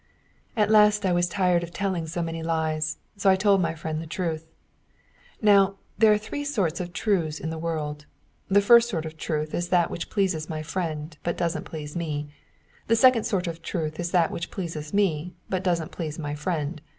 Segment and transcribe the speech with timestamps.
[0.57, 4.01] At last I was tired of telling so many lies, so I told my friend
[4.01, 4.47] the truth.
[5.43, 8.07] Now, there are three sorts of truths in the world.
[8.49, 12.33] The first sort of truth is that which pleases my friend, but doesn't please me.
[12.87, 16.81] The second sort of truth is that which pleases me, but doesn't please my friend.